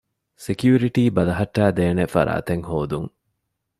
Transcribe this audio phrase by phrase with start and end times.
[0.43, 3.09] ސެކިއުރިޓީ ބަލަހައްޓައިދޭނެ ފަރާތެއް ހޯދުން